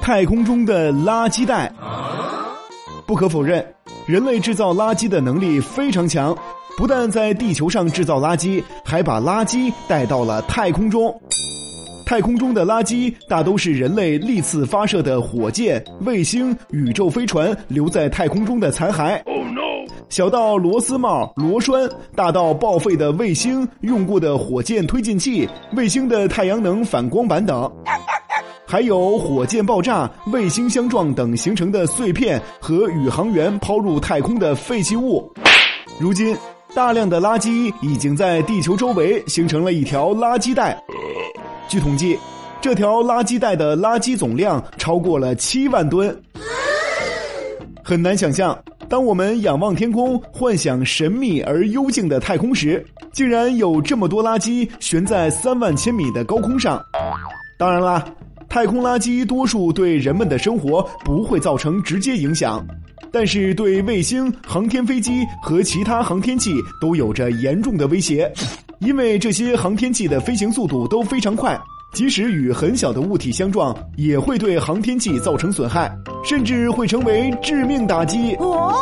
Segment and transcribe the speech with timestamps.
[0.00, 1.72] 太空中的垃圾袋，
[3.06, 3.64] 不可否认，
[4.06, 6.36] 人类制造垃圾的能力非常强，
[6.76, 11.14] 不但在地球上制造垃圾，还把垃圾带到了太空中。
[12.04, 19.22] 太空中的垃圾大都是人类历次发射的火箭、卫星、宇宙飞船留在太空中的残骸。
[20.10, 27.70] 小到螺丝帽、螺栓，大到报废的卫星、用过的火箭推进器、卫星的太阳能反光板等，
[28.66, 35.32] 还有火箭爆炸、卫星相撞等形成的碎片和宇航员抛入太空的废弃物。
[36.00, 36.36] 如今，
[36.74, 40.76] 大量的垃圾已经在地球周围形成了一条垃圾带。
[41.68, 42.18] 据统计，
[42.60, 46.20] 这条垃圾带的垃圾总量超过了七万吨。
[47.84, 48.56] 很难想象，
[48.90, 56.82] 当我们仰望天空，幻想神秘而幽静的太空时，竟然有这么多垃圾悬在三万千米的高空上。
[57.56, 58.04] 当然啦，
[58.48, 62.66] 太空垃圾多数对人们的生活不会造成直接影响，
[63.12, 68.28] 但是对卫星、航天飞机和其他航天器都有着严重的威胁。
[68.80, 71.56] 因为这些航天器的飞行速度都非常快，
[71.92, 75.90] 即使与很小的物体相撞，也会对航天器造成损害，
[76.24, 78.34] 甚至会成为致命打击。
[78.36, 78.72] 哦。